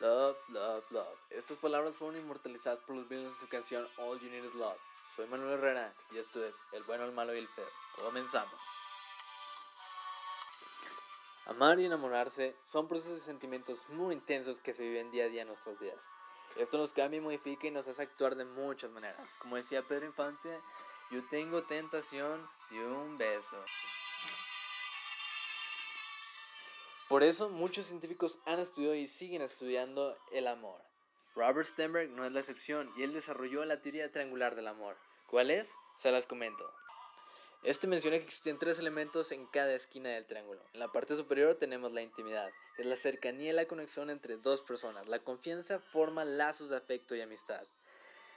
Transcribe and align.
Love, 0.00 0.38
love, 0.48 0.90
love. 0.92 1.18
Estas 1.28 1.58
palabras 1.58 1.94
fueron 1.94 2.16
inmortalizadas 2.16 2.80
por 2.80 2.96
los 2.96 3.06
Beatles 3.10 3.34
en 3.34 3.38
su 3.38 3.48
canción 3.48 3.86
All 3.98 4.18
You 4.18 4.30
Need 4.30 4.44
Is 4.44 4.54
Love. 4.54 4.78
Soy 5.14 5.26
Manuel 5.26 5.58
Herrera 5.58 5.92
y 6.12 6.16
esto 6.16 6.42
es 6.42 6.56
El 6.72 6.82
Bueno, 6.84 7.04
el 7.04 7.12
Malo 7.12 7.34
y 7.34 7.38
el 7.38 7.46
Feo. 7.46 7.68
Comenzamos. 7.96 8.62
Amar 11.44 11.78
y 11.78 11.84
enamorarse 11.84 12.56
son 12.66 12.88
procesos 12.88 13.16
de 13.16 13.20
sentimientos 13.20 13.90
muy 13.90 14.14
intensos 14.14 14.60
que 14.60 14.72
se 14.72 14.84
viven 14.84 15.10
día 15.10 15.24
a 15.24 15.28
día 15.28 15.42
en 15.42 15.48
nuestros 15.48 15.78
días. 15.78 16.08
Esto 16.56 16.78
nos 16.78 16.94
cambia 16.94 17.18
y 17.18 17.20
modifica 17.22 17.66
y 17.66 17.70
nos 17.70 17.86
hace 17.86 18.02
actuar 18.02 18.36
de 18.36 18.46
muchas 18.46 18.90
maneras. 18.92 19.28
Como 19.38 19.56
decía 19.56 19.82
Pedro 19.82 20.06
Infante, 20.06 20.48
yo 21.10 21.22
tengo 21.28 21.62
tentación 21.64 22.48
y 22.70 22.78
un 22.78 23.18
beso. 23.18 23.62
Por 27.10 27.24
eso 27.24 27.48
muchos 27.48 27.86
científicos 27.86 28.38
han 28.46 28.60
estudiado 28.60 28.94
y 28.94 29.08
siguen 29.08 29.42
estudiando 29.42 30.16
el 30.30 30.46
amor. 30.46 30.80
Robert 31.34 31.66
Stenberg 31.66 32.08
no 32.10 32.24
es 32.24 32.30
la 32.30 32.38
excepción 32.38 32.88
y 32.96 33.02
él 33.02 33.12
desarrolló 33.12 33.64
la 33.64 33.80
teoría 33.80 34.08
triangular 34.12 34.54
del 34.54 34.68
amor. 34.68 34.96
¿Cuál 35.26 35.50
es? 35.50 35.74
Se 35.96 36.12
las 36.12 36.28
comento. 36.28 36.72
Este 37.64 37.88
menciona 37.88 38.16
que 38.16 38.24
existen 38.24 38.60
tres 38.60 38.78
elementos 38.78 39.32
en 39.32 39.44
cada 39.46 39.74
esquina 39.74 40.10
del 40.10 40.24
triángulo. 40.24 40.62
En 40.72 40.78
la 40.78 40.92
parte 40.92 41.16
superior 41.16 41.56
tenemos 41.56 41.90
la 41.90 42.02
intimidad, 42.02 42.48
es 42.78 42.86
la 42.86 42.94
cercanía 42.94 43.50
y 43.50 43.54
la 43.54 43.66
conexión 43.66 44.08
entre 44.08 44.36
dos 44.36 44.62
personas. 44.62 45.08
La 45.08 45.18
confianza 45.18 45.80
forma 45.80 46.24
lazos 46.24 46.70
de 46.70 46.76
afecto 46.76 47.16
y 47.16 47.22
amistad. 47.22 47.66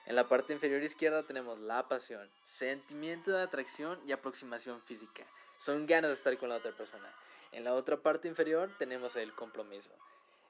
En 0.06 0.16
la 0.16 0.28
parte 0.28 0.54
inferior 0.54 0.84
izquierda 0.84 1.24
tenemos 1.24 1.60
la 1.60 1.88
pasión, 1.88 2.30
sentimiento 2.44 3.32
de 3.32 3.42
atracción 3.42 4.00
y 4.06 4.12
aproximación 4.12 4.82
física 4.82 5.26
son 5.64 5.86
ganas 5.86 6.10
de 6.10 6.16
estar 6.16 6.38
con 6.38 6.50
la 6.50 6.58
otra 6.58 6.76
persona. 6.76 7.10
En 7.54 7.64
la 7.64 7.74
otra 7.74 7.96
parte 7.96 8.28
inferior 8.28 8.76
tenemos 8.78 9.16
el 9.16 9.34
compromiso. 9.34 9.92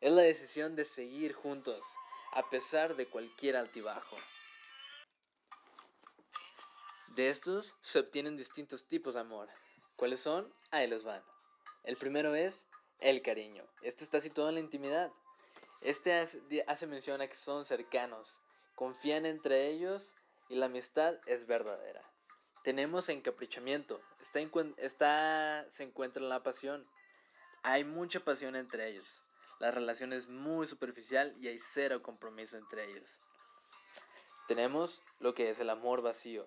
Es 0.01 0.11
la 0.11 0.23
decisión 0.23 0.75
de 0.75 0.85
seguir 0.85 1.33
juntos, 1.33 1.85
a 2.31 2.49
pesar 2.49 2.95
de 2.95 3.07
cualquier 3.07 3.55
altibajo. 3.55 4.15
De 7.09 7.29
estos 7.29 7.75
se 7.79 7.99
obtienen 7.99 8.37
distintos 8.37 8.87
tipos 8.87 9.13
de 9.13 9.19
amor. 9.19 9.49
¿Cuáles 9.97 10.19
son? 10.19 10.51
Ahí 10.71 10.87
los 10.87 11.03
van. 11.03 11.23
El 11.83 11.95
primero 11.95 12.33
es 12.33 12.67
el 12.99 13.21
cariño. 13.21 13.63
Este 13.83 14.03
está 14.03 14.19
situado 14.19 14.49
en 14.49 14.55
la 14.55 14.61
intimidad. 14.61 15.11
Este 15.83 16.11
hace 16.67 16.87
mención 16.87 17.21
a 17.21 17.27
que 17.27 17.35
son 17.35 17.67
cercanos, 17.67 18.41
confían 18.83 19.25
entre 19.25 19.69
ellos 19.69 20.15
y 20.49 20.55
la 20.55 20.65
amistad 20.65 21.17
es 21.25 21.47
verdadera. 21.47 22.01
Tenemos 22.65 23.07
encaprichamiento, 23.07 23.97
está, 24.19 24.41
está, 24.75 25.65
se 25.69 25.85
encuentra 25.85 26.21
en 26.21 26.27
la 26.27 26.43
pasión. 26.43 26.85
Hay 27.63 27.85
mucha 27.85 28.19
pasión 28.19 28.57
entre 28.57 28.89
ellos. 28.89 29.23
La 29.59 29.71
relación 29.71 30.11
es 30.11 30.27
muy 30.27 30.67
superficial 30.67 31.33
y 31.39 31.47
hay 31.47 31.59
cero 31.61 32.01
compromiso 32.01 32.57
entre 32.57 32.83
ellos. 32.83 33.21
Tenemos 34.49 35.01
lo 35.21 35.33
que 35.33 35.49
es 35.49 35.59
el 35.59 35.69
amor 35.69 36.01
vacío. 36.01 36.45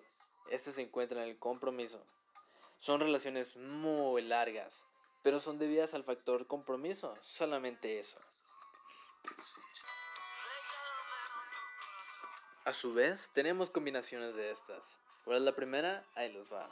Este 0.51 0.71
se 0.71 0.83
encuentra 0.83 1.23
en 1.23 1.29
el 1.29 1.39
compromiso. 1.39 2.05
Son 2.77 2.99
relaciones 2.99 3.57
muy 3.57 4.21
largas, 4.21 4.85
pero 5.23 5.39
son 5.39 5.57
debidas 5.57 5.95
al 5.95 6.03
factor 6.03 6.45
compromiso, 6.45 7.15
solamente 7.23 7.97
eso. 7.97 8.19
A 12.67 12.73
su 12.73 12.91
vez, 12.91 13.31
tenemos 13.31 13.69
combinaciones 13.69 14.35
de 14.35 14.51
estas. 14.51 14.99
¿Cuál 15.23 15.37
es 15.37 15.43
la 15.43 15.53
primera? 15.53 16.03
Ahí 16.15 16.33
los 16.33 16.51
va. 16.51 16.69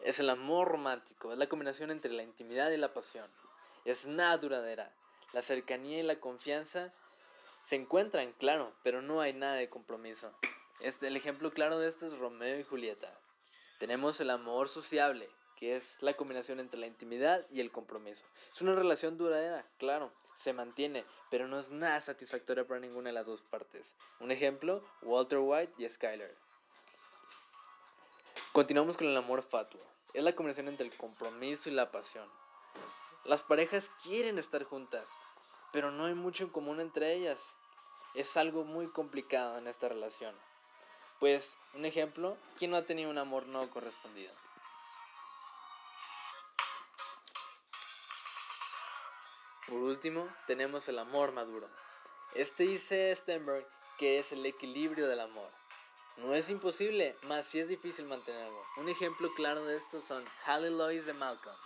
Es 0.00 0.18
el 0.18 0.28
amor 0.28 0.66
romántico, 0.66 1.30
es 1.30 1.38
la 1.38 1.46
combinación 1.46 1.92
entre 1.92 2.12
la 2.12 2.24
intimidad 2.24 2.72
y 2.72 2.76
la 2.76 2.92
pasión. 2.92 3.24
Es 3.84 4.06
nada 4.06 4.36
duradera. 4.38 4.90
La 5.32 5.40
cercanía 5.40 6.00
y 6.00 6.02
la 6.02 6.18
confianza 6.18 6.92
se 7.62 7.76
encuentran, 7.76 8.32
claro, 8.32 8.72
pero 8.82 9.02
no 9.02 9.20
hay 9.20 9.32
nada 9.34 9.54
de 9.54 9.68
compromiso. 9.68 10.32
Este, 10.80 11.06
el 11.06 11.16
ejemplo 11.16 11.52
claro 11.52 11.78
de 11.78 11.86
esto 11.86 12.06
es 12.06 12.18
Romeo 12.18 12.58
y 12.58 12.64
Julieta. 12.64 13.16
Tenemos 13.78 14.20
el 14.20 14.30
amor 14.30 14.68
sociable, 14.68 15.30
que 15.56 15.76
es 15.76 16.02
la 16.02 16.14
combinación 16.14 16.60
entre 16.60 16.80
la 16.80 16.86
intimidad 16.86 17.44
y 17.50 17.60
el 17.60 17.70
compromiso. 17.70 18.24
Es 18.48 18.60
una 18.60 18.74
relación 18.74 19.16
duradera, 19.16 19.64
claro, 19.78 20.12
se 20.34 20.52
mantiene, 20.52 21.04
pero 21.30 21.48
no 21.48 21.58
es 21.58 21.70
nada 21.70 22.00
satisfactoria 22.00 22.66
para 22.66 22.80
ninguna 22.80 23.10
de 23.10 23.14
las 23.14 23.26
dos 23.26 23.42
partes. 23.42 23.94
Un 24.20 24.30
ejemplo, 24.30 24.80
Walter 25.02 25.38
White 25.38 25.74
y 25.78 25.88
Skyler. 25.88 26.34
Continuamos 28.52 28.96
con 28.96 29.08
el 29.08 29.16
amor 29.16 29.42
fatuo. 29.42 29.80
Es 30.12 30.22
la 30.22 30.32
combinación 30.32 30.68
entre 30.68 30.86
el 30.86 30.96
compromiso 30.96 31.68
y 31.68 31.72
la 31.72 31.90
pasión. 31.90 32.28
Las 33.24 33.42
parejas 33.42 33.90
quieren 34.02 34.38
estar 34.38 34.62
juntas, 34.64 35.08
pero 35.72 35.90
no 35.90 36.04
hay 36.06 36.14
mucho 36.14 36.44
en 36.44 36.50
común 36.50 36.80
entre 36.80 37.14
ellas. 37.14 37.56
Es 38.14 38.36
algo 38.36 38.64
muy 38.64 38.86
complicado 38.86 39.58
en 39.58 39.66
esta 39.66 39.88
relación. 39.88 40.34
Pues, 41.18 41.56
un 41.74 41.84
ejemplo, 41.84 42.36
¿quién 42.58 42.70
no 42.70 42.76
ha 42.76 42.84
tenido 42.84 43.10
un 43.10 43.18
amor 43.18 43.46
no 43.46 43.68
correspondido? 43.70 44.32
Por 49.68 49.78
último, 49.78 50.28
tenemos 50.46 50.88
el 50.88 50.98
amor 50.98 51.32
maduro. 51.32 51.66
Este 52.34 52.64
dice 52.64 53.14
Stenberg 53.14 53.66
que 53.98 54.18
es 54.18 54.32
el 54.32 54.44
equilibrio 54.44 55.08
del 55.08 55.20
amor. 55.20 55.48
No 56.18 56.34
es 56.34 56.50
imposible, 56.50 57.16
más 57.24 57.46
si 57.46 57.60
es 57.60 57.68
difícil 57.68 58.06
mantenerlo. 58.06 58.62
Un 58.76 58.88
ejemplo 58.88 59.28
claro 59.36 59.64
de 59.64 59.76
esto 59.76 60.00
son 60.00 60.24
Halle 60.46 60.70
Lois 60.70 61.06
de 61.06 61.12
Malcolm. 61.14 61.56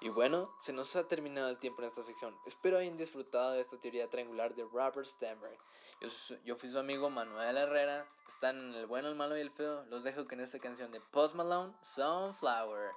Y 0.00 0.10
bueno, 0.10 0.54
se 0.60 0.72
nos 0.72 0.94
ha 0.96 1.08
terminado 1.08 1.48
el 1.48 1.56
tiempo 1.56 1.80
en 1.80 1.88
esta 1.88 2.02
sección. 2.02 2.36
Espero 2.46 2.78
hayan 2.78 2.96
disfrutado 2.96 3.52
de 3.52 3.60
esta 3.60 3.80
teoría 3.80 4.08
triangular 4.08 4.54
de 4.54 4.64
Robert 4.64 5.06
Stenberg. 5.06 5.56
Yo, 6.00 6.08
yo 6.44 6.56
fui 6.56 6.68
su 6.68 6.78
amigo 6.78 7.08
Manuel 7.10 7.56
Herrera. 7.56 8.06
Están 8.28 8.60
en 8.60 8.74
el 8.74 8.86
bueno, 8.86 9.08
el 9.08 9.14
malo 9.14 9.36
y 9.36 9.40
el 9.40 9.50
feo. 9.50 9.84
Los 9.86 10.04
dejo 10.04 10.26
con 10.26 10.40
esta 10.40 10.58
canción 10.58 10.92
de 10.92 11.00
Post 11.00 11.36
Malone, 11.36 11.72
Sunflower. 11.82 12.90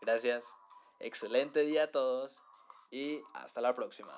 Gracias. 0.00 0.54
Excelente 1.00 1.60
día 1.60 1.84
a 1.84 1.86
todos 1.86 2.42
y 2.90 3.20
hasta 3.34 3.60
la 3.60 3.74
próxima. 3.74 4.10